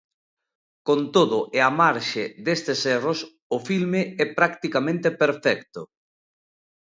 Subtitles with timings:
[0.87, 3.19] Con todo, e á marxe destes erros,
[3.55, 5.81] o filme é practicamente perfecto.